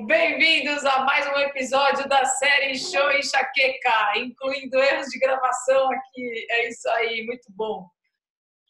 Bem-vindos 0.00 0.84
a 0.84 1.04
mais 1.04 1.24
um 1.28 1.38
episódio 1.38 2.08
da 2.08 2.24
série 2.24 2.76
Show 2.76 3.12
Enxaqueca, 3.12 4.18
incluindo 4.18 4.76
erros 4.76 5.06
de 5.06 5.20
gravação 5.20 5.88
aqui. 5.92 6.46
É 6.50 6.68
isso 6.68 6.88
aí, 6.90 7.24
muito 7.24 7.46
bom. 7.50 7.88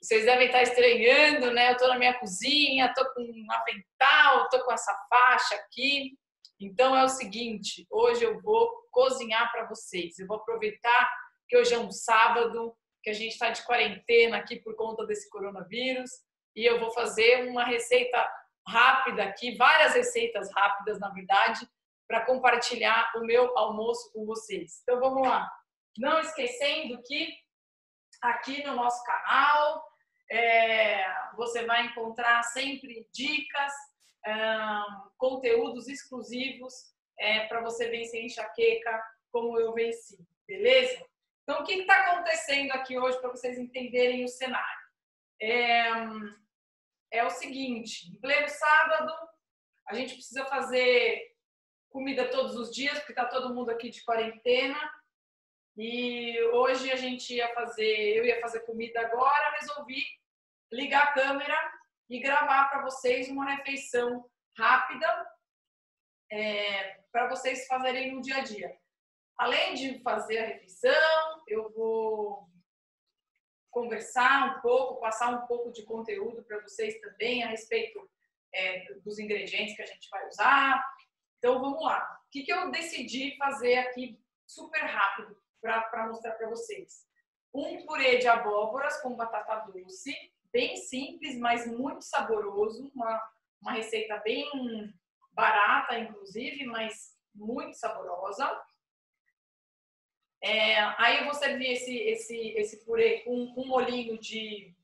Vocês 0.01 0.27
devem 0.27 0.49
estar 0.49 0.63
estranhando, 0.63 1.51
né? 1.51 1.73
Eu 1.73 1.77
tô 1.79 1.89
na 1.89 1.99
minha 1.99 2.13
cozinha, 2.19 2.93
tô 2.95 3.11
com 3.15 3.23
um 3.23 3.47
avental, 3.51 4.49
tô 4.51 4.63
com 4.65 4.73
essa 4.73 4.95
faixa 5.09 5.55
aqui. 5.55 6.13
Então 6.61 6.95
é 6.95 7.03
o 7.03 7.09
seguinte, 7.09 7.87
hoje 7.91 8.23
eu 8.23 8.41
vou 8.43 8.71
cozinhar 8.91 9.51
para 9.51 9.67
vocês. 9.67 10.19
Eu 10.19 10.27
vou 10.27 10.37
aproveitar 10.37 11.11
que 11.49 11.57
hoje 11.57 11.73
é 11.73 11.79
um 11.79 11.91
sábado, 11.91 12.77
que 13.03 13.09
a 13.09 13.15
gente 13.15 13.33
está 13.33 13.49
de 13.49 13.65
quarentena 13.65 14.37
aqui 14.37 14.57
por 14.57 14.77
conta 14.77 15.07
desse 15.07 15.31
coronavírus, 15.31 16.11
e 16.55 16.65
eu 16.65 16.79
vou 16.79 16.91
fazer 16.93 17.49
uma 17.49 17.65
receita 17.65 18.31
rápida 18.67 19.25
aqui, 19.25 19.57
várias 19.57 19.95
receitas 19.95 20.53
rápidas, 20.53 20.99
na 20.99 21.11
verdade, 21.11 21.69
para 22.07 22.25
compartilhar 22.25 23.13
o 23.17 23.21
meu 23.21 23.57
almoço 23.57 24.13
com 24.13 24.25
vocês. 24.25 24.81
Então 24.83 25.01
vamos 25.01 25.27
lá. 25.27 25.51
Não 25.97 26.21
esquecendo 26.21 27.01
que 27.03 27.35
aqui 28.23 28.65
no 28.65 28.75
nosso 28.75 29.03
canal 29.05 29.85
é, 30.31 31.05
você 31.37 31.65
vai 31.65 31.87
encontrar 31.87 32.43
sempre 32.43 33.07
dicas, 33.13 33.73
conteúdos 35.19 35.87
exclusivos 35.87 36.73
é, 37.19 37.47
para 37.47 37.61
você 37.61 37.89
vencer 37.89 38.25
enxaqueca 38.25 39.03
como 39.31 39.59
eu 39.61 39.75
venci, 39.75 40.17
beleza? 40.47 41.05
Então, 41.43 41.61
o 41.61 41.65
que 41.65 41.75
está 41.75 42.07
acontecendo 42.07 42.73
aqui 42.73 42.99
hoje 42.99 43.21
para 43.21 43.31
vocês 43.31 43.59
entenderem 43.59 44.25
o 44.25 44.29
cenário? 44.29 44.85
É, 47.15 47.25
o 47.25 47.31
seguinte: 47.31 48.11
em 48.11 48.17
pleno 48.17 48.49
sábado, 48.49 49.13
a 49.87 49.95
gente 49.95 50.15
precisa 50.15 50.45
fazer 50.47 51.33
comida 51.89 52.29
todos 52.29 52.57
os 52.57 52.75
dias, 52.75 52.99
porque 52.99 53.13
está 53.13 53.27
todo 53.27 53.55
mundo 53.55 53.71
aqui 53.71 53.89
de 53.89 54.03
quarentena. 54.05 54.77
E 55.77 56.43
hoje 56.53 56.91
a 56.91 56.97
gente 56.97 57.33
ia 57.35 57.55
fazer, 57.55 58.17
eu 58.17 58.25
ia 58.25 58.41
fazer 58.41 58.61
comida 58.61 59.01
agora, 59.01 59.57
resolvi 59.61 60.03
ligar 60.73 61.05
a 61.05 61.13
câmera 61.13 61.57
e 62.11 62.19
gravar 62.19 62.69
para 62.69 62.83
vocês 62.83 63.29
uma 63.29 63.49
refeição 63.49 64.29
rápida 64.59 65.07
é, 66.33 67.01
para 67.13 67.29
vocês 67.29 67.65
fazerem 67.69 68.13
no 68.13 68.23
dia 68.23 68.39
a 68.39 68.41
dia. 68.41 68.77
Além 69.39 69.75
de 69.75 70.01
fazer 70.03 70.39
a 70.39 70.47
refeição, 70.47 71.45
eu 71.47 71.73
vou 71.73 72.49
conversar 73.75 74.57
um 74.57 74.61
pouco, 74.63 75.01
passar 75.01 75.31
um 75.31 75.47
pouco 75.47 75.71
de 75.73 75.83
conteúdo 75.83 76.43
para 76.45 76.61
vocês 76.61 76.99
também 77.01 77.43
a 77.43 77.49
respeito 77.49 78.09
é, 78.55 78.95
dos 79.05 79.19
ingredientes 79.19 79.75
que 79.75 79.83
a 79.83 79.87
gente 79.87 80.09
vai 80.09 80.27
usar. 80.29 80.83
Então 81.39 81.61
vamos 81.61 81.83
lá. 81.83 82.21
O 82.27 82.31
que, 82.31 82.45
que 82.45 82.53
eu 82.53 82.71
decidi 82.71 83.37
fazer 83.37 83.77
aqui 83.79 84.19
super 84.47 84.81
rápido 84.81 85.37
para 85.61 86.07
mostrar 86.07 86.33
para 86.33 86.49
vocês? 86.49 87.05
Um 87.53 87.85
purê 87.85 88.19
de 88.19 88.29
abóboras 88.29 89.01
com 89.03 89.17
batata 89.17 89.71
doce, 89.71 90.15
bem 90.53 90.77
simples, 90.77 91.37
mas 91.39 91.67
muito 91.67 92.03
saboroso. 92.03 92.91
Uma, 92.95 93.23
uma 93.61 93.73
receita 93.73 94.17
bem 94.19 94.49
barata, 95.33 95.99
inclusive, 95.99 96.65
mas 96.65 97.15
muito 97.35 97.77
saborosa. 97.77 98.49
É, 100.45 100.79
aí 100.99 101.21
eu 101.21 101.25
vou 101.25 101.33
servir 101.33 101.73
esse, 101.73 101.97
esse, 101.97 102.37
esse 102.51 102.85
purê 102.85 103.21
com 103.21 103.35
um 103.57 103.67
molhinho 103.67 104.19
de 104.19 104.75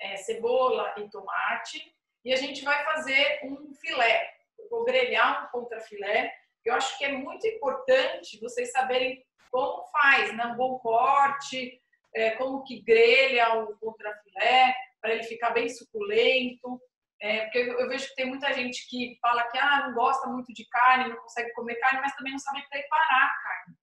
é, 0.00 0.16
cebola 0.16 0.94
e 0.96 1.10
tomate. 1.10 1.92
E 2.24 2.32
a 2.32 2.36
gente 2.36 2.62
vai 2.62 2.84
fazer 2.84 3.40
um 3.42 3.74
filé. 3.74 4.32
Eu 4.56 4.68
vou 4.68 4.84
grelhar 4.84 5.44
um 5.44 5.48
contrafilé. 5.48 6.32
Eu 6.64 6.72
acho 6.74 6.96
que 6.96 7.04
é 7.04 7.10
muito 7.10 7.44
importante 7.48 8.38
vocês 8.40 8.70
saberem 8.70 9.20
como 9.50 9.84
faz, 9.88 10.36
né? 10.36 10.46
um 10.46 10.56
bom 10.56 10.78
corte, 10.78 11.82
é, 12.14 12.30
como 12.32 12.62
que 12.62 12.80
grelha 12.82 13.54
o 13.54 13.76
contrafilé, 13.78 14.72
para 15.00 15.14
ele 15.14 15.24
ficar 15.24 15.50
bem 15.50 15.68
suculento. 15.68 16.80
É, 17.20 17.40
porque 17.40 17.58
eu, 17.58 17.80
eu, 17.80 17.88
vejo 17.88 18.06
que 18.06 18.14
tem 18.14 18.26
muita 18.26 18.52
gente 18.52 18.88
que 18.88 19.18
fala 19.20 19.42
que 19.48 19.58
ah, 19.58 19.88
não 19.88 19.94
gosta 19.94 20.28
muito 20.28 20.54
de 20.54 20.64
carne, 20.68 21.08
não 21.08 21.16
consegue 21.16 21.52
comer 21.54 21.74
carne, 21.80 22.02
mas 22.02 22.14
também 22.14 22.30
não 22.30 22.38
sabe 22.38 22.64
preparar 22.68 23.24
a 23.24 23.42
carne 23.42 23.77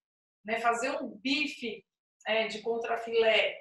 né, 0.46 0.60
fazer 0.60 0.92
um 1.02 1.10
bife 1.10 1.84
é, 2.28 2.48
de 2.48 2.62
contrafilé 2.62 3.58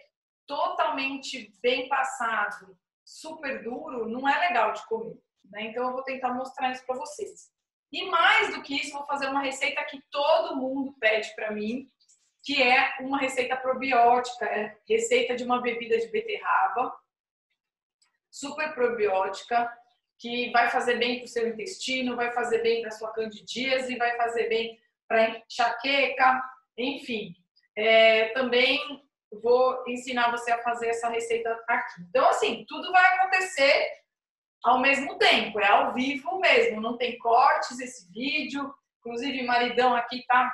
totalmente 0.47 1.53
bem 1.62 1.89
passado, 1.89 2.77
super 3.05 3.62
duro, 3.62 4.09
não 4.09 4.28
é 4.28 4.39
legal 4.49 4.72
de 4.72 4.87
comer. 4.87 5.19
Né? 5.50 5.65
Então 5.65 5.87
eu 5.87 5.93
vou 5.93 6.03
tentar 6.03 6.33
mostrar 6.34 6.71
isso 6.71 6.84
para 6.87 6.97
vocês. 6.97 7.50
E 7.91 8.05
mais 8.06 8.55
do 8.55 8.62
que 8.62 8.75
isso, 8.77 8.93
vou 8.93 9.06
fazer 9.06 9.28
uma 9.28 9.43
receita 9.43 9.84
que 9.84 10.03
todo 10.11 10.56
mundo 10.56 10.94
pede 10.99 11.34
para 11.34 11.53
mim, 11.53 11.89
que 12.43 12.62
é 12.62 12.97
uma 13.00 13.19
receita 13.19 13.56
probiótica, 13.56 14.44
é 14.44 14.77
receita 14.87 15.34
de 15.34 15.44
uma 15.44 15.62
bebida 15.62 15.97
de 15.99 16.09
beterraba, 16.09 16.94
super 18.31 18.75
probiótica, 18.75 19.73
que 20.19 20.50
vai 20.50 20.69
fazer 20.71 20.99
bem 20.99 21.19
para 21.19 21.25
o 21.25 21.28
seu 21.28 21.49
intestino, 21.49 22.17
vai 22.17 22.33
fazer 22.33 22.62
bem 22.62 22.83
para 22.83 22.91
sua 22.91 23.12
candidíase, 23.12 23.97
vai 23.97 24.17
fazer 24.17 24.49
bem 24.49 24.78
para 25.09 25.31
enxaqueca, 25.31 26.43
enfim, 26.77 27.35
é, 27.77 28.29
também 28.29 28.79
vou 29.43 29.83
ensinar 29.87 30.31
você 30.31 30.53
a 30.53 30.62
fazer 30.62 30.89
essa 30.89 31.09
receita 31.09 31.51
aqui. 31.69 32.03
Então, 32.09 32.29
assim, 32.29 32.65
tudo 32.69 32.91
vai 32.93 33.05
acontecer 33.17 33.89
ao 34.62 34.79
mesmo 34.81 35.19
tempo, 35.19 35.61
é 35.61 35.69
ao 35.69 35.93
vivo 35.93 36.39
mesmo, 36.39 36.81
não 36.81 36.97
tem 36.97 37.19
cortes 37.19 37.79
esse 37.81 38.11
vídeo. 38.12 38.75
Inclusive, 39.01 39.43
maridão 39.43 39.95
aqui 39.95 40.21
está 40.21 40.51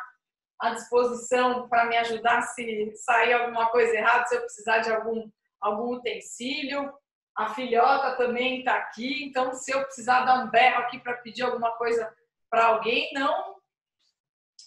à 0.60 0.70
disposição 0.70 1.68
para 1.68 1.84
me 1.86 1.96
ajudar 1.98 2.42
se 2.42 2.92
sair 2.96 3.32
alguma 3.32 3.70
coisa 3.70 3.94
errada, 3.94 4.26
se 4.26 4.34
eu 4.34 4.40
precisar 4.40 4.78
de 4.78 4.92
algum, 4.92 5.30
algum 5.60 5.94
utensílio. 5.94 6.92
A 7.36 7.54
filhota 7.54 8.16
também 8.16 8.58
está 8.58 8.74
aqui, 8.74 9.24
então 9.24 9.54
se 9.54 9.70
eu 9.70 9.84
precisar 9.84 10.24
dar 10.24 10.44
um 10.44 10.50
berro 10.50 10.78
aqui 10.80 10.98
para 10.98 11.16
pedir 11.18 11.42
alguma 11.42 11.70
coisa 11.76 12.12
para 12.50 12.66
alguém, 12.66 13.10
não 13.14 13.60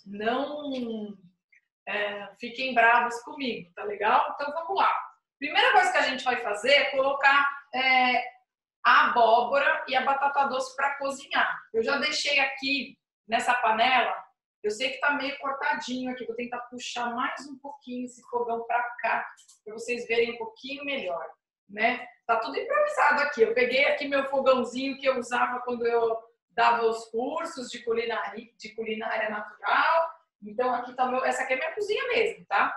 não 0.06 1.18
é, 1.88 2.28
fiquem 2.40 2.74
bravos 2.74 3.20
comigo, 3.24 3.72
tá 3.76 3.84
legal? 3.84 4.32
Então 4.34 4.52
vamos 4.52 4.78
lá. 4.78 4.92
Primeira 5.38 5.72
coisa 5.72 5.92
que 5.92 5.98
a 5.98 6.04
gente 6.04 6.24
vai 6.24 6.38
fazer 6.38 6.72
é 6.72 6.92
colocar 6.92 7.50
é, 7.74 8.24
a 8.86 9.10
abóbora 9.10 9.84
e 9.88 9.96
a 9.96 10.04
batata 10.04 10.46
doce 10.46 10.76
para 10.76 10.98
cozinhar. 10.98 11.62
Eu 11.74 11.84
já 11.84 11.98
deixei 11.98 12.40
aqui 12.40 12.98
nessa 13.28 13.54
panela, 13.56 14.16
eu 14.64 14.72
sei 14.72 14.92
que 14.92 15.00
tá 15.00 15.12
meio 15.12 15.38
cortadinho 15.40 16.12
aqui, 16.12 16.26
vou 16.26 16.36
tentar 16.36 16.60
puxar 16.70 17.14
mais 17.14 17.46
um 17.48 17.58
pouquinho 17.60 18.06
esse 18.06 18.22
fogão 18.30 18.64
para 18.64 18.82
cá, 19.02 19.28
para 19.66 19.74
vocês 19.74 20.08
verem 20.08 20.34
um 20.34 20.38
pouquinho 20.38 20.86
melhor, 20.86 21.26
né? 21.70 22.08
Tá 22.26 22.38
tudo 22.38 22.58
improvisado 22.58 23.24
aqui. 23.24 23.42
Eu 23.42 23.54
peguei 23.54 23.84
aqui 23.86 24.08
meu 24.08 24.24
fogãozinho 24.30 24.98
que 24.98 25.06
eu 25.06 25.20
usava 25.20 25.60
quando 25.62 25.86
eu 25.86 26.18
dava 26.52 26.86
os 26.86 27.06
cursos 27.10 27.70
de 27.70 27.84
culinária, 27.84 28.48
de 28.58 28.74
culinária 28.74 29.30
natural 29.30 30.13
então, 30.44 30.74
aqui 30.74 30.94
tá 30.94 31.06
meu, 31.06 31.24
essa 31.24 31.44
aqui 31.44 31.54
é 31.54 31.56
minha 31.58 31.74
cozinha 31.74 32.08
mesmo, 32.10 32.46
tá? 32.46 32.76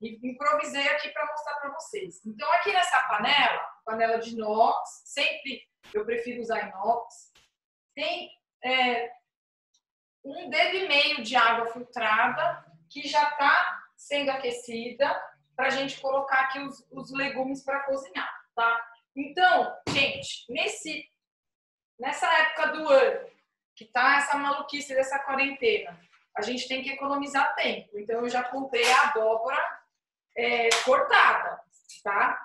E 0.00 0.18
improvisei 0.28 0.88
aqui 0.88 1.10
para 1.10 1.26
mostrar 1.26 1.54
para 1.56 1.70
vocês. 1.70 2.24
Então, 2.26 2.50
aqui 2.54 2.72
nessa 2.72 3.00
panela, 3.02 3.60
panela 3.84 4.18
de 4.18 4.30
inox, 4.30 5.02
sempre 5.04 5.62
eu 5.94 6.04
prefiro 6.04 6.40
usar 6.40 6.68
inox, 6.68 7.32
tem 7.94 8.30
é, 8.64 9.12
um 10.24 10.48
dedo 10.48 10.76
e 10.76 10.88
meio 10.88 11.22
de 11.22 11.36
água 11.36 11.72
filtrada 11.72 12.64
que 12.88 13.06
já 13.06 13.30
está 13.30 13.82
sendo 13.96 14.30
aquecida 14.30 15.08
para 15.54 15.66
a 15.66 15.70
gente 15.70 16.00
colocar 16.00 16.40
aqui 16.40 16.60
os, 16.60 16.84
os 16.90 17.12
legumes 17.12 17.62
para 17.62 17.84
cozinhar, 17.84 18.32
tá? 18.54 18.88
Então, 19.14 19.76
gente, 19.90 20.50
nesse, 20.50 21.08
nessa 21.98 22.26
época 22.40 22.68
do 22.68 22.88
ano, 22.88 23.30
que 23.74 23.84
tá 23.84 24.16
essa 24.16 24.36
maluquice 24.36 24.94
dessa 24.94 25.18
quarentena, 25.18 25.98
a 26.36 26.42
gente 26.42 26.66
tem 26.66 26.82
que 26.82 26.90
economizar 26.90 27.54
tempo. 27.54 27.98
Então, 27.98 28.20
eu 28.20 28.28
já 28.28 28.42
comprei 28.42 28.90
a 28.90 29.08
abóbora 29.08 29.80
é, 30.36 30.68
cortada, 30.84 31.60
tá? 32.02 32.40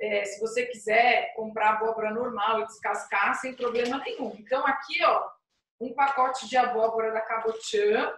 É, 0.00 0.24
se 0.24 0.40
você 0.40 0.66
quiser 0.66 1.32
comprar 1.34 1.70
abóbora 1.70 2.10
normal 2.10 2.60
e 2.60 2.66
descascar, 2.66 3.34
sem 3.34 3.54
problema 3.54 3.98
nenhum. 3.98 4.34
Então, 4.38 4.66
aqui, 4.66 5.02
ó, 5.04 5.28
um 5.80 5.94
pacote 5.94 6.48
de 6.48 6.56
abóbora 6.56 7.12
da 7.12 7.20
Cabotian 7.20 8.12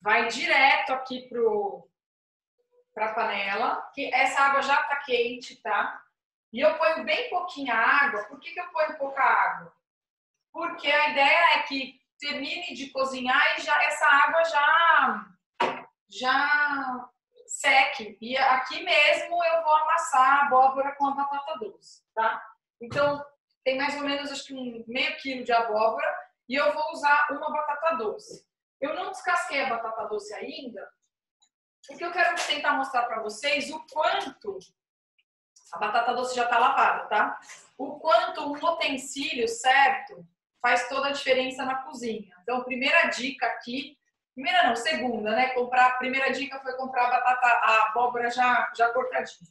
vai 0.00 0.28
direto 0.28 0.92
aqui 0.92 1.28
pro 1.28 1.88
para 2.94 3.06
a 3.06 3.14
panela, 3.14 3.90
que 3.94 4.12
essa 4.12 4.38
água 4.42 4.60
já 4.60 4.76
tá 4.82 4.96
quente, 4.96 5.56
tá? 5.62 6.02
E 6.52 6.60
eu 6.60 6.76
ponho 6.76 7.04
bem 7.04 7.30
pouquinha 7.30 7.74
água. 7.74 8.24
Por 8.24 8.38
que, 8.38 8.52
que 8.52 8.60
eu 8.60 8.68
ponho 8.68 8.98
pouca 8.98 9.22
água? 9.22 9.72
Porque 10.52 10.86
a 10.86 11.08
ideia 11.08 11.54
é 11.54 11.62
que 11.62 12.01
termine 12.22 12.72
de 12.72 12.88
cozinhar 12.90 13.58
e 13.58 13.62
já 13.62 13.82
essa 13.82 14.06
água 14.06 14.44
já 14.44 15.26
já 16.08 17.10
seque. 17.46 18.16
E 18.20 18.36
aqui 18.36 18.82
mesmo 18.82 19.44
eu 19.44 19.62
vou 19.64 19.74
amassar 19.74 20.38
a 20.38 20.46
abóbora 20.46 20.94
com 20.94 21.08
a 21.08 21.14
batata 21.14 21.58
doce, 21.58 22.02
tá? 22.14 22.40
Então, 22.80 23.24
tem 23.64 23.76
mais 23.76 23.96
ou 23.96 24.02
menos 24.02 24.30
acho 24.30 24.44
que 24.44 24.54
um 24.54 24.84
meio 24.86 25.16
quilo 25.16 25.44
de 25.44 25.52
abóbora 25.52 26.06
e 26.48 26.54
eu 26.54 26.72
vou 26.72 26.92
usar 26.92 27.28
uma 27.30 27.50
batata 27.50 27.96
doce. 27.96 28.46
Eu 28.80 28.94
não 28.94 29.10
descasquei 29.10 29.64
a 29.64 29.70
batata 29.70 30.04
doce 30.06 30.32
ainda, 30.34 30.88
porque 31.86 32.04
eu 32.04 32.12
quero 32.12 32.36
tentar 32.46 32.74
mostrar 32.74 33.04
para 33.04 33.22
vocês 33.22 33.70
o 33.70 33.84
quanto 33.86 34.58
a 35.72 35.78
batata 35.78 36.14
doce 36.14 36.36
já 36.36 36.44
está 36.44 36.58
lavada, 36.58 37.08
tá? 37.08 37.40
O 37.78 37.98
quanto 37.98 38.42
um 38.42 38.52
utensílio 38.52 39.48
certo 39.48 40.26
faz 40.62 40.88
toda 40.88 41.08
a 41.08 41.12
diferença 41.12 41.64
na 41.64 41.74
cozinha. 41.82 42.32
Então, 42.42 42.62
primeira 42.62 43.08
dica 43.08 43.46
aqui, 43.46 43.98
primeira 44.32 44.68
não, 44.68 44.76
segunda, 44.76 45.32
né? 45.32 45.50
Comprar, 45.50 45.98
primeira 45.98 46.30
dica 46.30 46.60
foi 46.60 46.72
comprar 46.76 47.08
a 47.08 47.10
batata, 47.10 47.46
a 47.46 47.88
abóbora 47.88 48.30
já, 48.30 48.72
já 48.74 48.88
cortadinha. 48.90 49.50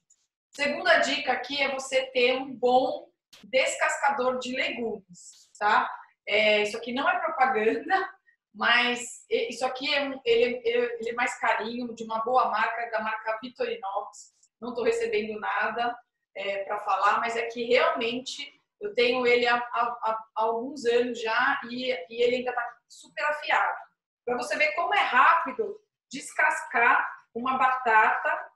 Segunda 0.49 0.99
dica 0.99 1.33
aqui 1.33 1.61
é 1.61 1.71
você 1.71 2.07
ter 2.07 2.37
um 2.37 2.53
bom 2.53 3.09
descascador 3.43 4.39
de 4.39 4.55
legumes, 4.55 5.49
tá? 5.59 5.89
É, 6.27 6.63
isso 6.63 6.77
aqui 6.77 6.93
não 6.93 7.07
é 7.09 7.19
propaganda, 7.19 8.09
mas 8.53 9.25
isso 9.29 9.65
aqui 9.65 9.93
é, 9.93 10.11
ele, 10.25 10.61
ele 10.65 11.09
é 11.09 11.13
mais 11.13 11.37
carinho, 11.39 11.93
de 11.93 12.03
uma 12.03 12.19
boa 12.23 12.49
marca, 12.49 12.89
da 12.89 13.01
marca 13.01 13.37
Vitorinox. 13.41 14.33
Não 14.59 14.69
estou 14.69 14.83
recebendo 14.83 15.39
nada 15.39 15.97
é, 16.35 16.63
para 16.63 16.79
falar, 16.79 17.19
mas 17.19 17.35
é 17.35 17.47
que 17.47 17.63
realmente 17.63 18.60
eu 18.81 18.93
tenho 18.95 19.25
ele 19.27 19.47
há, 19.47 19.55
há, 19.55 19.99
há 20.03 20.25
alguns 20.35 20.85
anos 20.85 21.21
já 21.21 21.61
e, 21.69 21.91
e 22.09 22.21
ele 22.21 22.37
ainda 22.37 22.49
está 22.49 22.77
super 22.89 23.23
afiado. 23.25 23.77
Para 24.25 24.37
você 24.37 24.57
ver 24.57 24.73
como 24.73 24.93
é 24.93 25.01
rápido 25.01 25.79
descascar 26.11 27.09
uma 27.33 27.57
batata 27.57 28.51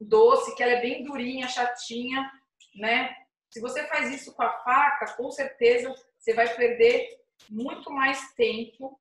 doce, 0.00 0.54
que 0.54 0.62
ela 0.62 0.72
é 0.72 0.80
bem 0.80 1.04
durinha, 1.04 1.48
chatinha, 1.48 2.30
né? 2.74 3.16
Se 3.50 3.60
você 3.60 3.86
faz 3.86 4.10
isso 4.10 4.34
com 4.34 4.42
a 4.42 4.52
faca, 4.62 5.14
com 5.16 5.30
certeza 5.30 5.94
você 6.18 6.34
vai 6.34 6.52
perder 6.54 7.08
muito 7.48 7.90
mais 7.90 8.34
tempo 8.34 9.00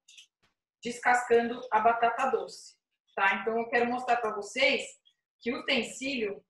descascando 0.82 1.60
a 1.72 1.80
batata 1.80 2.30
doce, 2.30 2.76
tá? 3.16 3.36
Então 3.36 3.58
eu 3.58 3.68
quero 3.70 3.88
mostrar 3.88 4.18
para 4.18 4.36
vocês 4.36 4.84
que 5.40 5.52
o 5.52 5.60
utensílio 5.60 6.44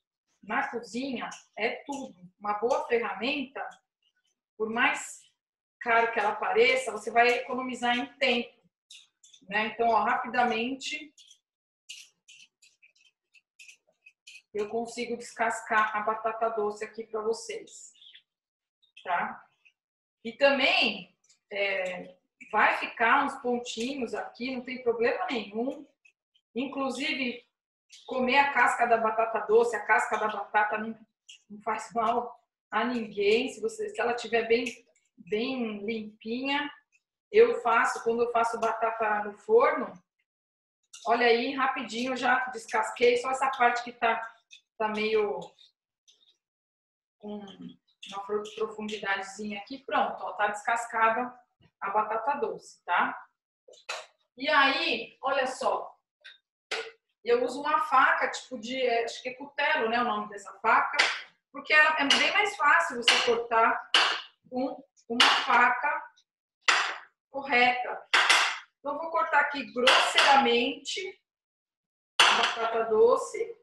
na 0.43 0.67
cozinha 0.67 1.29
é 1.57 1.83
tudo. 1.85 2.15
Uma 2.39 2.53
boa 2.55 2.85
ferramenta, 2.87 3.67
por 4.57 4.69
mais 4.69 5.21
caro 5.79 6.11
que 6.11 6.19
ela 6.19 6.35
pareça, 6.35 6.91
você 6.91 7.09
vai 7.09 7.29
economizar 7.29 7.97
em 7.97 8.05
tempo. 8.17 8.61
Né? 9.49 9.67
Então, 9.67 9.89
ó, 9.89 10.03
rapidamente, 10.03 11.13
eu 14.53 14.69
consigo 14.69 15.17
descascar 15.17 15.95
a 15.95 16.01
batata 16.01 16.49
doce 16.49 16.83
aqui 16.83 17.05
para 17.05 17.21
vocês. 17.21 17.91
Tá? 19.03 19.43
E 20.23 20.31
também 20.33 21.13
é, 21.51 22.15
vai 22.51 22.77
ficar 22.77 23.25
uns 23.25 23.35
pontinhos 23.41 24.13
aqui, 24.13 24.55
não 24.55 24.61
tem 24.61 24.83
problema 24.83 25.25
nenhum. 25.29 25.85
Inclusive, 26.55 27.45
comer 28.05 28.37
a 28.37 28.53
casca 28.53 28.85
da 28.85 28.97
batata 28.97 29.39
doce, 29.47 29.75
a 29.75 29.85
casca 29.85 30.17
da 30.17 30.27
batata 30.27 30.77
não, 30.77 30.97
não 31.49 31.61
faz 31.61 31.91
mal 31.93 32.39
a 32.71 32.83
ninguém. 32.83 33.49
Se, 33.49 33.61
você, 33.61 33.89
se 33.89 33.99
ela 33.99 34.13
estiver 34.13 34.47
bem, 34.47 34.65
bem 35.17 35.85
limpinha, 35.85 36.71
eu 37.31 37.61
faço, 37.61 38.03
quando 38.03 38.23
eu 38.23 38.31
faço 38.31 38.59
batata 38.59 39.23
no 39.23 39.37
forno, 39.39 39.91
olha 41.07 41.25
aí, 41.25 41.53
rapidinho 41.53 42.15
já 42.15 42.45
descasquei, 42.47 43.17
só 43.17 43.31
essa 43.31 43.49
parte 43.49 43.83
que 43.83 43.91
tá, 43.91 44.31
tá 44.77 44.87
meio 44.89 45.39
com 47.17 47.37
uma 47.37 48.23
profundidadezinha 48.55 49.59
aqui, 49.59 49.79
pronto, 49.79 50.21
ó, 50.21 50.33
tá 50.33 50.47
descascada 50.47 51.33
a 51.79 51.89
batata 51.89 52.39
doce, 52.39 52.83
tá? 52.85 53.17
E 54.37 54.49
aí, 54.49 55.17
olha 55.21 55.47
só, 55.47 55.92
eu 57.29 57.43
uso 57.43 57.61
uma 57.61 57.79
faca, 57.85 58.29
tipo 58.29 58.59
de, 58.59 58.81
é, 58.81 59.05
acho 59.05 59.21
que 59.21 59.29
é 59.29 59.33
cutelo, 59.33 59.89
né, 59.89 60.01
o 60.01 60.05
nome 60.05 60.29
dessa 60.29 60.51
faca, 60.59 60.97
porque 61.51 61.73
é 61.73 62.05
bem 62.05 62.31
mais 62.33 62.55
fácil 62.55 62.97
você 62.97 63.25
cortar 63.25 63.91
com 64.49 64.83
uma 65.07 65.29
faca 65.45 66.03
correta. 67.29 68.09
Então, 68.79 68.93
eu 68.93 68.99
vou 68.99 69.11
cortar 69.11 69.39
aqui 69.39 69.71
grosseiramente 69.71 71.21
a 72.21 72.33
batata 72.33 72.85
doce. 72.89 73.57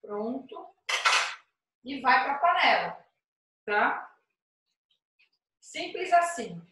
Pronto. 0.00 0.74
E 1.84 2.00
vai 2.00 2.24
para 2.24 2.32
a 2.32 2.38
panela, 2.38 3.06
tá? 3.66 4.16
Simples 5.60 6.12
assim. 6.12 6.71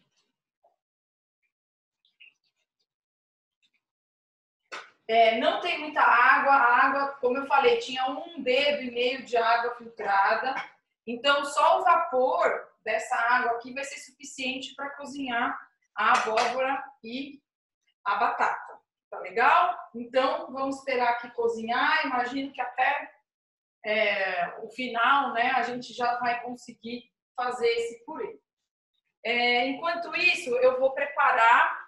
É, 5.11 5.37
não 5.39 5.59
tem 5.59 5.77
muita 5.77 5.99
água, 6.01 6.53
a 6.53 6.85
água, 6.85 7.07
como 7.19 7.37
eu 7.37 7.45
falei, 7.45 7.79
tinha 7.79 8.07
um 8.07 8.41
dedo 8.41 8.83
e 8.83 8.91
meio 8.91 9.25
de 9.25 9.35
água 9.35 9.75
filtrada. 9.75 10.55
Então, 11.05 11.43
só 11.43 11.81
o 11.81 11.83
vapor 11.83 12.69
dessa 12.81 13.13
água 13.17 13.51
aqui 13.51 13.73
vai 13.73 13.83
ser 13.83 13.97
suficiente 13.97 14.73
para 14.73 14.91
cozinhar 14.91 15.59
a 15.93 16.13
abóbora 16.13 16.81
e 17.03 17.41
a 18.05 18.15
batata. 18.15 18.79
Tá 19.09 19.19
legal? 19.19 19.77
Então, 19.93 20.49
vamos 20.49 20.77
esperar 20.77 21.09
aqui 21.09 21.29
cozinhar. 21.31 22.05
Imagino 22.05 22.53
que 22.53 22.61
até 22.61 23.11
é, 23.85 24.59
o 24.63 24.69
final, 24.69 25.33
né, 25.33 25.51
a 25.57 25.63
gente 25.63 25.93
já 25.93 26.19
vai 26.19 26.41
conseguir 26.41 27.11
fazer 27.35 27.67
esse 27.67 28.05
purê. 28.05 28.39
É, 29.25 29.67
enquanto 29.67 30.15
isso, 30.15 30.51
eu 30.59 30.79
vou 30.79 30.93
preparar 30.93 31.80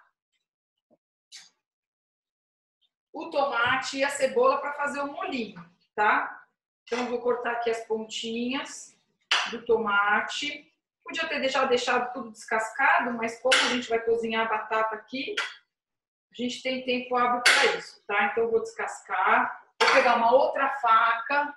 o 3.14 3.30
tomate 3.30 3.98
e 3.98 4.04
a 4.04 4.10
cebola 4.10 4.58
para 4.58 4.72
fazer 4.72 5.00
o 5.00 5.12
molinho, 5.12 5.64
tá? 5.94 6.44
Então, 6.82 6.98
eu 6.98 7.06
vou 7.06 7.20
cortar 7.20 7.52
aqui 7.52 7.70
as 7.70 7.86
pontinhas 7.86 8.98
do 9.52 9.64
tomate. 9.64 10.70
Podia 11.04 11.28
ter 11.28 11.38
deixado, 11.38 11.68
deixado 11.68 12.12
tudo 12.12 12.32
descascado, 12.32 13.12
mas 13.12 13.40
como 13.40 13.54
a 13.54 13.68
gente 13.68 13.88
vai 13.88 14.00
cozinhar 14.00 14.44
a 14.44 14.48
batata 14.48 14.96
aqui, 14.96 15.34
a 15.38 16.42
gente 16.42 16.60
tem 16.60 16.84
tempo 16.84 17.16
hábil 17.16 17.40
para 17.42 17.76
isso, 17.76 18.04
tá? 18.04 18.26
Então, 18.26 18.44
eu 18.44 18.50
vou 18.50 18.60
descascar. 18.60 19.62
Vou 19.80 19.92
pegar 19.92 20.16
uma 20.16 20.32
outra 20.32 20.68
faca. 20.80 21.56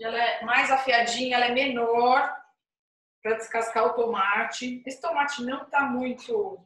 Ela 0.00 0.16
é 0.16 0.44
mais 0.44 0.70
afiadinha, 0.70 1.36
ela 1.36 1.46
é 1.46 1.52
menor 1.52 2.32
para 3.20 3.34
descascar 3.34 3.86
o 3.86 3.94
tomate. 3.94 4.82
Esse 4.86 5.00
tomate 5.00 5.42
não 5.42 5.62
está 5.62 5.82
muito, 5.82 6.64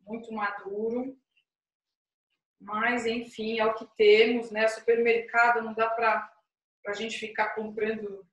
muito 0.00 0.32
maduro. 0.32 1.16
Mas, 2.62 3.06
enfim, 3.06 3.58
é 3.58 3.66
o 3.66 3.74
que 3.74 3.84
temos, 3.96 4.50
né? 4.50 4.68
Supermercado 4.68 5.62
não 5.62 5.74
dá 5.74 5.90
para 5.90 6.32
a 6.86 6.92
gente 6.92 7.18
ficar 7.18 7.50
comprando. 7.50 8.24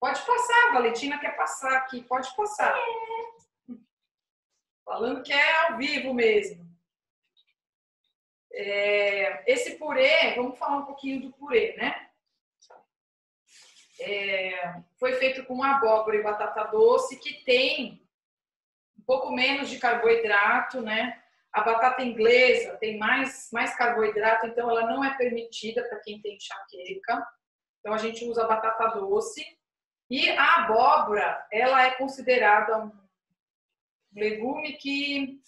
Pode 0.00 0.20
passar, 0.26 0.72
Valentina 0.72 1.18
quer 1.18 1.36
passar 1.36 1.76
aqui, 1.76 2.02
pode 2.02 2.34
passar. 2.34 2.76
É. 2.76 3.74
Falando 4.84 5.22
que 5.22 5.32
é 5.32 5.66
ao 5.66 5.78
vivo 5.78 6.12
mesmo. 6.12 6.68
É, 8.52 9.44
esse 9.50 9.76
purê, 9.76 10.34
vamos 10.34 10.58
falar 10.58 10.78
um 10.78 10.86
pouquinho 10.86 11.20
do 11.20 11.32
purê, 11.32 11.76
né? 11.76 12.10
É, 14.00 14.82
foi 14.98 15.12
feito 15.12 15.44
com 15.44 15.62
abóbora 15.62 16.16
e 16.16 16.22
batata 16.22 16.64
doce, 16.64 17.20
que 17.20 17.44
tem 17.44 18.02
um 18.98 19.02
pouco 19.02 19.30
menos 19.30 19.68
de 19.68 19.78
carboidrato, 19.78 20.80
né? 20.80 21.22
A 21.52 21.62
batata 21.62 22.02
inglesa 22.02 22.76
tem 22.76 22.98
mais, 22.98 23.48
mais 23.52 23.74
carboidrato, 23.74 24.46
então 24.46 24.70
ela 24.70 24.86
não 24.88 25.04
é 25.04 25.16
permitida 25.16 25.82
para 25.88 26.00
quem 26.00 26.20
tem 26.20 26.36
enxaqueca. 26.36 27.26
Então 27.80 27.92
a 27.92 27.98
gente 27.98 28.24
usa 28.24 28.44
a 28.44 28.48
batata 28.48 28.98
doce. 28.98 29.44
E 30.08 30.28
a 30.30 30.64
abóbora, 30.64 31.46
ela 31.52 31.84
é 31.84 31.92
considerada 31.92 32.78
um 32.78 32.92
legume 34.14 34.72
que, 34.74 35.40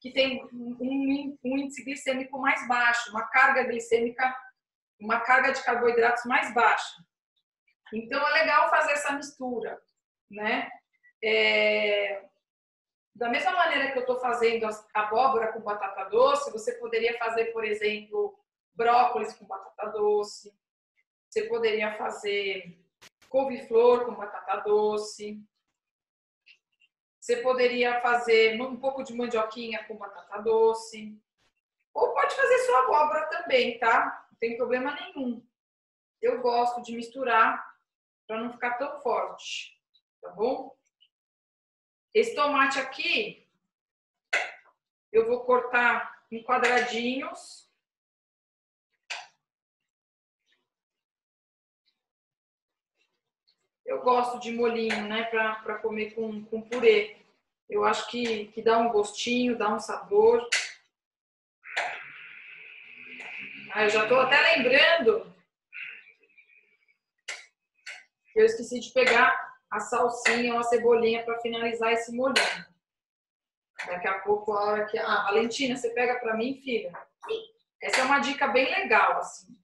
que 0.00 0.12
tem 0.12 0.44
um, 0.52 1.38
um 1.42 1.58
índice 1.58 1.84
glicêmico 1.84 2.38
mais 2.38 2.66
baixo, 2.68 3.10
uma 3.10 3.26
carga 3.28 3.64
glicêmica, 3.64 4.34
uma 5.00 5.20
carga 5.20 5.52
de 5.52 5.62
carboidratos 5.62 6.24
mais 6.24 6.52
baixa. 6.52 7.02
Então 7.92 8.26
é 8.28 8.32
legal 8.32 8.68
fazer 8.68 8.92
essa 8.92 9.12
mistura, 9.12 9.80
né? 10.30 10.70
É, 11.22 12.27
da 13.18 13.28
mesma 13.28 13.50
maneira 13.50 13.90
que 13.90 13.98
eu 13.98 14.02
estou 14.02 14.20
fazendo 14.20 14.64
abóbora 14.94 15.52
com 15.52 15.60
batata 15.60 16.04
doce, 16.04 16.52
você 16.52 16.72
poderia 16.74 17.18
fazer, 17.18 17.46
por 17.46 17.64
exemplo, 17.64 18.38
brócolis 18.72 19.34
com 19.34 19.44
batata 19.44 19.90
doce. 19.90 20.56
Você 21.28 21.42
poderia 21.48 21.96
fazer 21.96 22.78
couve-flor 23.28 24.06
com 24.06 24.14
batata 24.14 24.58
doce. 24.58 25.42
Você 27.18 27.38
poderia 27.38 28.00
fazer 28.00 28.58
um 28.62 28.76
pouco 28.76 29.02
de 29.02 29.12
mandioquinha 29.12 29.84
com 29.88 29.96
batata 29.96 30.40
doce. 30.40 31.20
Ou 31.92 32.14
pode 32.14 32.36
fazer 32.36 32.58
sua 32.58 32.84
abóbora 32.84 33.26
também, 33.26 33.80
tá? 33.80 34.28
Não 34.30 34.38
tem 34.38 34.56
problema 34.56 34.94
nenhum. 34.94 35.44
Eu 36.22 36.40
gosto 36.40 36.80
de 36.82 36.94
misturar 36.94 37.66
para 38.28 38.40
não 38.40 38.52
ficar 38.52 38.74
tão 38.74 39.00
forte. 39.00 39.76
tá 40.22 40.30
bom? 40.30 40.77
Esse 42.14 42.34
tomate 42.34 42.78
aqui, 42.78 43.46
eu 45.12 45.26
vou 45.26 45.44
cortar 45.44 46.24
em 46.30 46.42
quadradinhos. 46.42 47.68
Eu 53.84 54.02
gosto 54.02 54.38
de 54.40 54.52
molinho, 54.52 55.08
né, 55.08 55.24
para 55.24 55.78
comer 55.78 56.14
com, 56.14 56.44
com 56.44 56.60
purê. 56.60 57.16
Eu 57.68 57.84
acho 57.84 58.10
que, 58.10 58.46
que 58.48 58.62
dá 58.62 58.78
um 58.78 58.90
gostinho, 58.90 59.56
dá 59.56 59.74
um 59.74 59.78
sabor. 59.78 60.46
Ah, 63.72 63.84
eu 63.84 63.90
já 63.90 64.02
estou 64.02 64.20
até 64.20 64.40
lembrando 64.56 65.38
eu 68.38 68.46
esqueci 68.46 68.78
de 68.78 68.92
pegar 68.92 69.47
a 69.70 69.80
salsinha 69.80 70.54
ou 70.54 70.60
a 70.60 70.64
cebolinha 70.64 71.24
para 71.24 71.40
finalizar 71.40 71.92
esse 71.92 72.14
molhinho. 72.14 72.66
Daqui 73.86 74.08
a 74.08 74.18
pouco, 74.20 74.52
a 74.52 74.64
hora 74.64 74.86
que. 74.86 74.98
Ah, 74.98 75.24
Valentina, 75.24 75.76
você 75.76 75.90
pega 75.90 76.18
para 76.18 76.36
mim, 76.36 76.60
filha? 76.62 76.92
Sim. 77.24 77.42
Essa 77.80 78.00
é 78.00 78.04
uma 78.04 78.18
dica 78.18 78.48
bem 78.48 78.68
legal, 78.68 79.18
assim. 79.18 79.56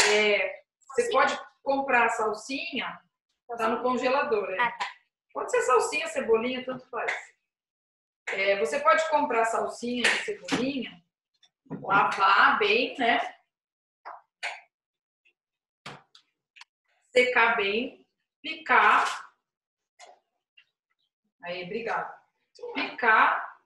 É, 0.00 0.62
você 0.78 1.10
pode 1.10 1.38
comprar 1.62 2.06
a 2.06 2.10
salsinha, 2.10 3.00
tá 3.56 3.68
no 3.68 3.82
congelador. 3.82 4.48
É. 4.50 4.60
Ah, 4.60 4.70
tá. 4.72 4.86
Pode 5.32 5.50
ser 5.50 5.62
salsinha, 5.62 6.06
cebolinha, 6.08 6.64
tanto 6.64 6.88
faz. 6.88 7.12
É, 8.28 8.58
você 8.58 8.78
pode 8.80 9.08
comprar 9.08 9.44
salsinha 9.46 10.02
e 10.02 10.24
cebolinha, 10.24 11.02
lavar 11.82 12.58
bem, 12.58 12.96
né? 12.98 13.34
Secar 17.10 17.56
bem 17.56 18.06
picar. 18.42 19.27
Aí, 21.48 21.64
obrigado. 21.64 22.14
Picar 22.74 23.58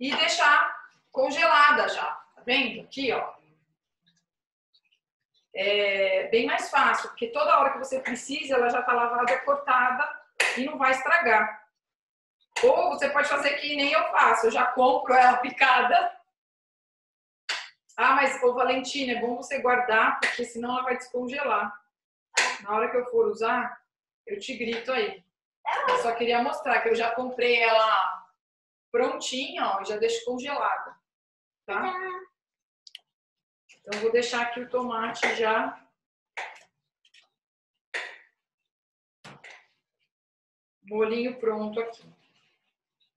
e 0.00 0.12
deixar 0.16 0.76
congelada 1.12 1.88
já. 1.88 2.04
Tá 2.34 2.42
vendo? 2.44 2.80
Aqui, 2.80 3.12
ó. 3.12 3.34
É 5.54 6.26
bem 6.32 6.46
mais 6.46 6.68
fácil, 6.68 7.10
porque 7.10 7.28
toda 7.28 7.60
hora 7.60 7.74
que 7.74 7.78
você 7.78 8.00
precisa, 8.00 8.56
ela 8.56 8.70
já 8.70 8.82
tá 8.82 8.92
lavada, 8.92 9.38
cortada 9.44 10.22
e 10.56 10.64
não 10.64 10.76
vai 10.76 10.90
estragar. 10.90 11.64
Ou 12.64 12.88
você 12.88 13.08
pode 13.10 13.28
fazer 13.28 13.54
que 13.60 13.76
nem 13.76 13.92
eu 13.92 14.10
faço, 14.10 14.46
eu 14.46 14.50
já 14.50 14.66
compro 14.66 15.14
ela 15.14 15.36
picada. 15.36 16.20
Ah, 17.96 18.16
mas, 18.16 18.42
ô 18.42 18.52
Valentina, 18.52 19.12
é 19.12 19.20
bom 19.20 19.36
você 19.36 19.60
guardar, 19.60 20.18
porque 20.18 20.44
senão 20.44 20.70
ela 20.70 20.82
vai 20.82 20.96
descongelar. 20.96 21.72
Na 22.62 22.72
hora 22.72 22.90
que 22.90 22.96
eu 22.96 23.08
for 23.12 23.28
usar, 23.28 23.80
eu 24.26 24.40
te 24.40 24.56
grito 24.56 24.90
aí. 24.90 25.22
Eu 25.88 25.98
só 25.98 26.14
queria 26.14 26.42
mostrar 26.42 26.80
que 26.80 26.88
eu 26.88 26.94
já 26.94 27.14
comprei 27.14 27.62
ela 27.62 28.22
prontinha, 28.90 29.66
ó, 29.66 29.82
e 29.82 29.84
já 29.84 29.96
deixo 29.96 30.24
congelada. 30.24 30.96
Tá? 31.64 31.94
Então, 33.80 34.00
vou 34.00 34.12
deixar 34.12 34.42
aqui 34.42 34.60
o 34.60 34.68
tomate 34.68 35.34
já. 35.34 35.78
Molinho 40.84 41.38
pronto 41.40 41.80
aqui. 41.80 42.04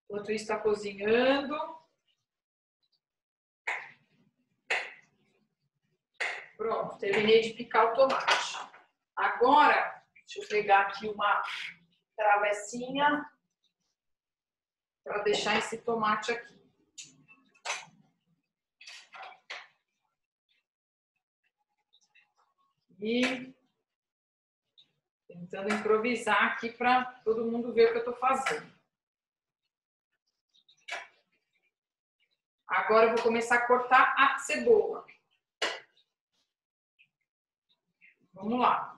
Enquanto 0.06 0.32
isso 0.32 0.44
está 0.44 0.58
cozinhando. 0.58 1.56
Pronto, 6.58 6.98
terminei 6.98 7.42
de 7.42 7.54
picar 7.54 7.92
o 7.92 7.94
tomate. 7.94 8.58
Agora, 9.16 10.04
deixa 10.14 10.42
eu 10.42 10.48
pegar 10.48 10.82
aqui 10.82 11.08
uma 11.08 11.44
travessinha 12.16 13.30
para 15.04 15.24
deixar 15.24 15.58
esse 15.58 15.78
tomate 15.78 16.32
aqui. 16.32 16.56
E 23.00 23.54
tentando 25.28 25.74
improvisar 25.74 26.54
aqui 26.54 26.72
para 26.72 27.06
todo 27.24 27.46
mundo 27.46 27.74
ver 27.74 27.90
o 27.90 27.92
que 27.92 27.98
eu 27.98 28.00
estou 28.00 28.16
fazendo. 28.16 28.74
Agora 32.68 33.08
eu 33.08 33.16
vou 33.16 33.24
começar 33.24 33.56
a 33.56 33.68
cortar 33.68 34.16
a 34.18 34.40
cebola. 34.40 35.06
Vamos 38.34 38.60
lá. 38.60 38.95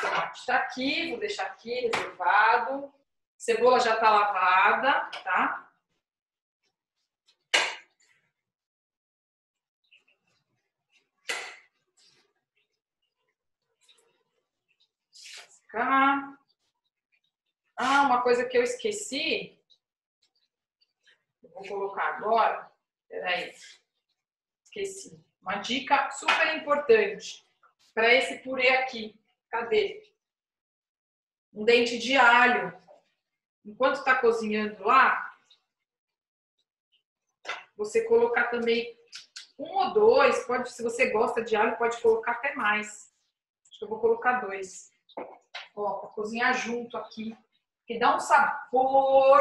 Tomate 0.00 0.40
está 0.40 0.56
aqui, 0.56 1.10
vou 1.10 1.18
deixar 1.18 1.46
aqui 1.46 1.88
reservado. 1.88 2.92
Cebola 3.36 3.80
já 3.80 3.94
está 3.94 4.10
lavada, 4.10 5.10
tá? 5.22 5.68
Ah, 17.76 18.02
uma 18.02 18.22
coisa 18.22 18.44
que 18.44 18.56
eu 18.56 18.62
esqueci. 18.62 19.56
Eu 21.42 21.50
vou 21.50 21.66
colocar 21.68 22.16
agora. 22.16 22.70
Peraí. 23.08 23.54
Esqueci. 24.64 25.24
Uma 25.40 25.56
dica 25.56 26.10
super 26.10 26.56
importante 26.56 27.46
para 27.94 28.12
esse 28.12 28.38
purê 28.38 28.68
aqui. 28.70 29.18
Cadê? 29.50 30.12
Um 31.52 31.64
dente 31.64 31.98
de 31.98 32.16
alho. 32.16 32.76
Enquanto 33.64 33.96
está 33.96 34.14
cozinhando 34.14 34.82
lá, 34.82 35.28
você 37.76 38.04
colocar 38.04 38.44
também 38.44 38.98
um 39.58 39.70
ou 39.76 39.92
dois. 39.92 40.44
Pode, 40.46 40.70
se 40.70 40.82
você 40.82 41.10
gosta 41.10 41.42
de 41.42 41.56
alho, 41.56 41.76
pode 41.76 42.00
colocar 42.00 42.32
até 42.32 42.54
mais. 42.54 43.12
Acho 43.68 43.78
que 43.78 43.84
eu 43.84 43.88
vou 43.88 44.00
colocar 44.00 44.40
dois. 44.40 44.90
Ó, 45.74 45.98
para 45.98 46.10
cozinhar 46.10 46.54
junto 46.54 46.96
aqui. 46.96 47.36
Que 47.86 47.98
dá 47.98 48.14
um 48.14 48.20
sabor 48.20 49.40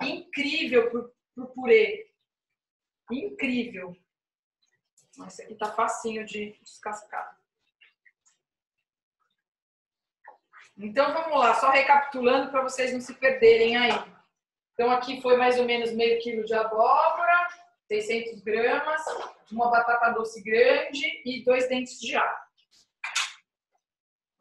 incrível 0.00 0.90
pro, 0.90 1.14
pro 1.34 1.46
purê. 1.48 2.10
Incrível. 3.10 3.96
Esse 5.26 5.42
aqui 5.42 5.54
tá 5.56 5.70
facinho 5.72 6.24
de 6.24 6.56
descascar. 6.62 7.38
Então 10.82 11.12
vamos 11.12 11.38
lá, 11.38 11.54
só 11.54 11.70
recapitulando 11.70 12.50
para 12.50 12.62
vocês 12.62 12.92
não 12.92 13.00
se 13.00 13.14
perderem 13.14 13.76
aí. 13.76 13.92
Então 14.72 14.90
aqui 14.90 15.22
foi 15.22 15.36
mais 15.36 15.56
ou 15.56 15.64
menos 15.64 15.92
meio 15.92 16.20
quilo 16.20 16.44
de 16.44 16.52
abóbora, 16.54 17.48
600 17.86 18.40
gramas, 18.40 19.00
uma 19.52 19.70
batata 19.70 20.10
doce 20.10 20.42
grande 20.42 21.22
e 21.24 21.44
dois 21.44 21.68
dentes 21.68 22.00
de 22.00 22.16
alho. 22.16 22.36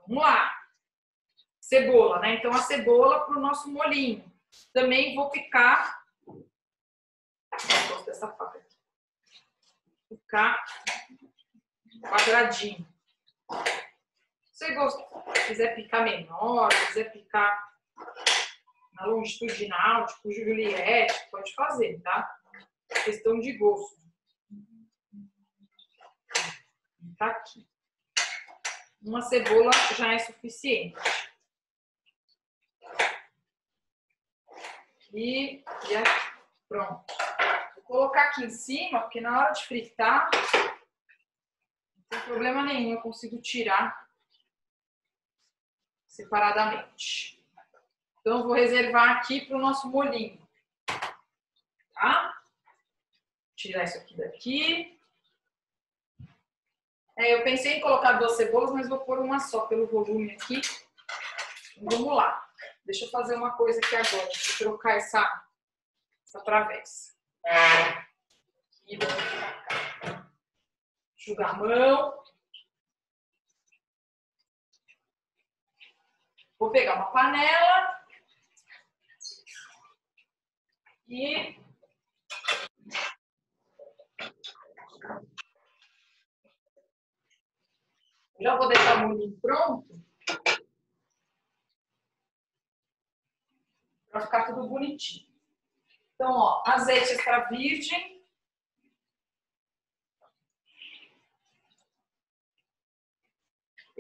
Vamos 0.08 0.24
lá. 0.24 0.52
Cebola, 1.60 2.20
né? 2.20 2.34
Então 2.34 2.52
a 2.52 2.58
cebola 2.58 3.24
para 3.24 3.38
o 3.38 3.42
nosso 3.42 3.72
molinho. 3.72 4.26
Também 4.74 5.14
vou 5.14 5.30
picar. 5.30 6.02
Gosto 7.88 8.06
dessa 8.08 8.28
faca 8.30 8.58
aqui. 8.58 8.76
Picar 10.10 10.66
quadradinho 12.02 12.92
você 14.62 14.74
gosta, 14.76 15.04
quiser 15.48 15.76
picar 15.76 16.04
menor, 16.04 16.70
quiser 16.88 17.12
picar 17.12 17.72
na 18.94 19.08
longitudinal, 19.08 20.06
tipo 20.06 20.32
Juliette, 20.32 21.32
pode 21.32 21.52
fazer, 21.56 22.00
tá? 22.02 22.32
Questão 23.04 23.40
de 23.40 23.54
gosto. 23.54 24.00
Tá 27.18 27.28
aqui. 27.28 27.68
Uma 29.02 29.24
cebola 29.24 29.72
já 29.98 30.14
é 30.14 30.20
suficiente. 30.20 30.96
E, 35.12 35.64
e 35.90 35.96
aqui. 35.96 36.32
Pronto. 36.70 37.04
Vou 37.76 37.84
colocar 37.84 38.30
aqui 38.30 38.46
em 38.46 38.50
cima, 38.52 39.02
porque 39.02 39.20
na 39.20 39.40
hora 39.40 39.52
de 39.52 39.66
fritar, 39.66 40.30
não 41.96 42.04
tem 42.10 42.22
problema 42.22 42.64
nenhum, 42.64 42.94
eu 42.94 43.02
consigo 43.02 43.42
tirar 43.42 44.11
separadamente. 46.12 47.42
Então, 48.20 48.44
vou 48.44 48.54
reservar 48.54 49.18
aqui 49.18 49.42
para 49.42 49.56
o 49.56 49.62
nosso 49.62 49.90
molinho. 49.90 50.40
Tá? 51.94 52.38
Tirar 53.56 53.86
isso 53.86 53.98
aqui 53.98 54.16
daqui. 54.18 55.00
É, 57.18 57.34
eu 57.34 57.44
pensei 57.44 57.78
em 57.78 57.82
colocar 57.82 58.14
duas 58.14 58.36
cebolas, 58.36 58.72
mas 58.72 58.90
vou 58.90 59.00
pôr 59.00 59.20
uma 59.20 59.40
só 59.40 59.68
pelo 59.68 59.88
volume 59.88 60.34
aqui. 60.34 60.62
Vamos 61.82 62.16
lá. 62.16 62.48
Deixa 62.86 63.06
eu 63.06 63.10
fazer 63.10 63.36
uma 63.36 63.52
coisa 63.54 63.80
aqui 63.80 63.96
agora. 63.96 64.28
Deixa 64.28 64.64
eu 64.64 64.70
trocar 64.70 64.98
essa, 64.98 65.44
essa 66.28 66.42
travessa. 66.42 67.14
Aqui, 67.46 69.00
Enxugar 71.18 71.52
a 71.52 71.54
mão. 71.54 72.21
Vou 76.72 76.80
pegar 76.80 76.96
uma 76.96 77.12
panela 77.12 78.02
e 81.06 81.60
já 88.40 88.56
vou 88.56 88.70
deixar 88.70 89.06
o 89.06 89.32
pronto 89.42 90.02
para 94.10 94.22
ficar 94.22 94.46
tudo 94.46 94.70
bonitinho. 94.70 95.30
Então, 96.16 96.32
ó, 96.32 96.64
azeite 96.66 97.12
extra 97.12 97.50
virgem. 97.50 98.21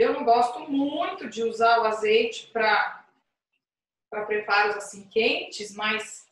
Eu 0.01 0.13
não 0.13 0.23
gosto 0.23 0.61
muito 0.67 1.29
de 1.29 1.43
usar 1.43 1.79
o 1.79 1.85
azeite 1.85 2.47
para 2.47 3.05
preparos 4.25 4.75
assim 4.75 5.07
quentes, 5.07 5.75
mas 5.75 6.27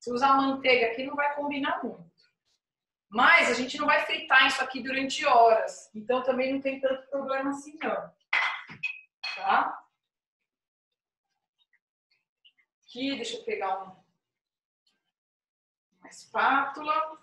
se 0.00 0.10
usar 0.10 0.36
manteiga 0.36 0.88
aqui 0.88 1.04
não 1.04 1.14
vai 1.14 1.32
combinar 1.36 1.80
muito. 1.84 2.10
Mas 3.08 3.48
a 3.48 3.54
gente 3.54 3.78
não 3.78 3.86
vai 3.86 4.04
fritar 4.04 4.48
isso 4.48 4.60
aqui 4.60 4.82
durante 4.82 5.24
horas, 5.24 5.88
então 5.94 6.24
também 6.24 6.52
não 6.52 6.60
tem 6.60 6.80
tanto 6.80 7.08
problema 7.10 7.50
assim 7.50 7.78
não. 7.80 8.12
Tá? 9.36 9.86
Aqui, 12.80 13.14
deixa 13.14 13.36
eu 13.36 13.44
pegar 13.44 13.84
um, 13.84 14.04
uma 16.00 16.08
espátula. 16.08 17.20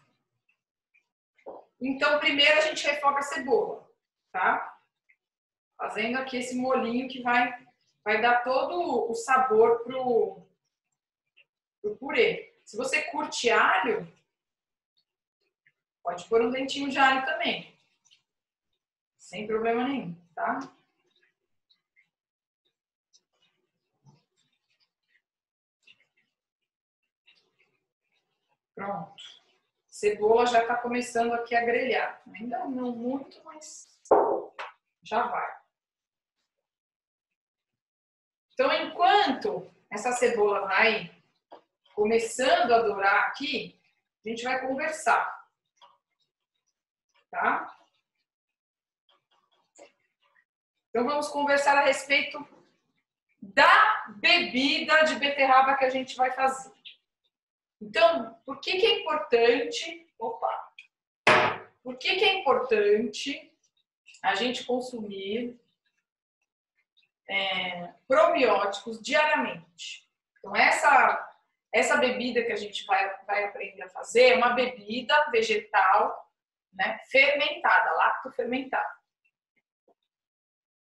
Então, 1.81 2.19
primeiro 2.19 2.57
a 2.57 2.61
gente 2.61 2.87
refoga 2.87 3.19
a 3.19 3.21
cebola, 3.21 3.85
tá? 4.31 4.68
Fazendo 5.79 6.17
aqui 6.17 6.35
esse 6.35 6.57
molinho 6.57 7.07
que 7.07 7.21
vai, 7.21 7.65
vai 8.03 8.21
dar 8.21 8.43
todo 8.43 9.09
o 9.09 9.15
sabor 9.15 9.79
pro, 9.79 10.45
pro 11.81 11.95
purê. 11.95 12.53
Se 12.65 12.75
você 12.75 13.03
curte 13.03 13.49
alho, 13.49 14.05
pode 16.03 16.27
pôr 16.27 16.41
um 16.41 16.51
dentinho 16.51 16.89
de 16.89 16.97
alho 16.97 17.25
também. 17.25 17.73
Sem 19.17 19.47
problema 19.47 19.87
nenhum, 19.87 20.13
tá? 20.35 20.59
Pronto. 28.75 29.23
Cebola 29.87 30.45
já 30.45 30.61
está 30.61 30.75
começando 30.75 31.31
aqui 31.33 31.55
a 31.55 31.63
grelhar. 31.63 32.21
Ainda 32.33 32.65
não 32.65 32.91
muito, 32.91 33.41
mas 33.45 33.87
já 35.03 35.25
vai. 35.25 35.58
Então, 38.59 38.73
enquanto 38.73 39.73
essa 39.89 40.11
cebola 40.11 40.67
vai 40.67 41.09
começando 41.95 42.73
a 42.73 42.81
dourar 42.81 43.27
aqui, 43.27 43.79
a 44.25 44.27
gente 44.27 44.43
vai 44.43 44.59
conversar. 44.59 45.47
Tá? 47.31 47.73
Então, 50.89 51.05
vamos 51.05 51.29
conversar 51.29 51.77
a 51.77 51.85
respeito 51.85 52.45
da 53.41 54.13
bebida 54.17 55.03
de 55.03 55.15
beterraba 55.15 55.77
que 55.77 55.85
a 55.85 55.89
gente 55.89 56.17
vai 56.17 56.31
fazer. 56.31 56.73
Então, 57.79 58.37
por 58.45 58.59
que, 58.59 58.77
que 58.77 58.85
é 58.85 58.99
importante? 58.99 60.13
Opa! 60.19 60.73
Por 61.81 61.97
que, 61.97 62.13
que 62.17 62.25
é 62.25 62.41
importante 62.41 63.53
a 64.21 64.35
gente 64.35 64.65
consumir 64.65 65.57
é, 67.29 67.93
probióticos 68.07 69.01
diariamente? 69.01 70.07
Então, 70.39 70.55
essa, 70.55 71.37
essa 71.73 71.97
bebida 71.97 72.43
que 72.43 72.51
a 72.51 72.55
gente 72.55 72.85
vai, 72.85 73.17
vai 73.25 73.45
aprender 73.45 73.83
a 73.83 73.89
fazer 73.89 74.33
é 74.33 74.37
uma 74.37 74.49
bebida 74.49 75.29
vegetal 75.31 76.27
né, 76.73 76.99
fermentada, 77.09 77.91
lactofermentada. 77.91 78.99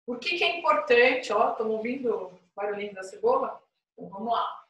Por 0.06 0.18
que, 0.18 0.36
que 0.36 0.44
é 0.44 0.58
importante? 0.58 1.32
Ó, 1.32 1.52
estão 1.52 1.70
ouvindo 1.70 2.12
o 2.12 2.40
barulhinho 2.54 2.94
da 2.94 3.02
cebola? 3.02 3.62
Então, 3.92 4.08
vamos 4.08 4.32
lá. 4.32 4.64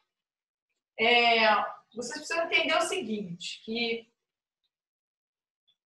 É, 0.99 1.55
vocês 1.95 2.19
precisam 2.19 2.45
entender 2.45 2.75
o 2.75 2.81
seguinte, 2.81 3.63
que 3.63 4.11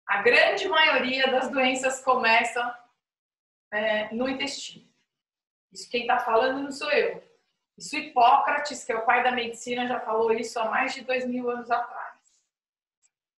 a 0.06 0.22
grande 0.22 0.68
maioria 0.68 1.30
das 1.30 1.50
doenças 1.50 2.02
começa 2.02 2.78
é, 3.72 4.14
no 4.14 4.28
intestino. 4.28 4.83
Isso 5.74 5.90
quem 5.90 6.02
está 6.02 6.20
falando 6.20 6.62
não 6.62 6.70
sou 6.70 6.90
eu. 6.92 7.20
Isso 7.76 7.96
Hipócrates, 7.96 8.84
que 8.84 8.92
é 8.92 8.96
o 8.96 9.04
pai 9.04 9.24
da 9.24 9.32
medicina, 9.32 9.88
já 9.88 9.98
falou 9.98 10.32
isso 10.32 10.56
há 10.60 10.70
mais 10.70 10.94
de 10.94 11.02
dois 11.02 11.26
mil 11.26 11.50
anos 11.50 11.68
atrás. 11.68 12.14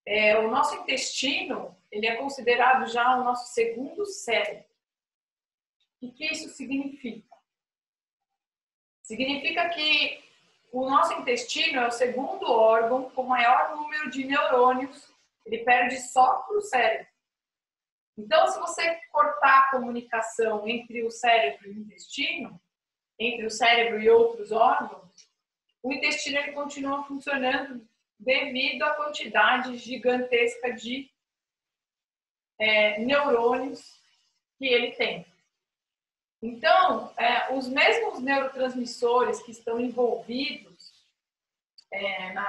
É, 0.05 0.37
o 0.41 0.51
nosso 0.51 0.75
intestino, 0.75 1.77
ele 1.93 2.09
é 2.09 2.17
considerado 2.17 2.87
já 2.89 3.17
o 3.17 3.23
nosso 3.23 3.55
segundo 3.55 4.05
cérebro. 4.05 4.65
O 6.03 6.13
que 6.13 6.27
isso 6.27 6.49
significa? 6.49 7.35
Significa 9.03 9.69
que 9.69 10.25
o 10.73 10.91
nosso 10.91 11.13
intestino 11.15 11.83
é 11.83 11.87
o 11.87 11.93
segundo 11.93 12.51
órgão 12.51 13.11
com 13.11 13.23
maior 13.23 13.77
número 13.77 14.11
de 14.11 14.25
neurônios. 14.25 15.09
Ele 15.47 15.59
perde 15.59 15.99
só 16.01 16.39
para 16.39 16.57
o 16.59 16.61
cérebro. 16.61 17.14
Então, 18.17 18.47
se 18.47 18.59
você 18.61 19.01
cortar 19.11 19.61
a 19.61 19.71
comunicação 19.71 20.67
entre 20.69 21.05
o 21.05 21.11
cérebro 21.11 21.67
e 21.67 21.71
o 21.71 21.79
intestino, 21.81 22.61
entre 23.19 23.47
o 23.47 23.51
cérebro 23.51 24.01
e 24.01 24.09
outros 24.09 24.53
órgãos, 24.53 25.29
o 25.83 25.93
intestino 25.93 26.39
ele 26.39 26.53
continua 26.53 27.05
funcionando 27.05 27.87
devido 28.19 28.83
à 28.83 28.95
quantidade 28.95 29.77
gigantesca 29.77 30.73
de 30.73 31.11
é, 32.59 33.01
neurônios 33.01 33.83
que 34.59 34.67
ele 34.67 34.93
tem. 34.93 35.27
Então, 36.41 37.13
é, 37.17 37.55
os 37.55 37.69
mesmos 37.69 38.21
neurotransmissores 38.21 39.43
que 39.43 39.51
estão 39.51 39.81
envolvidos 39.81 40.93
é, 41.91 42.33
na, 42.33 42.45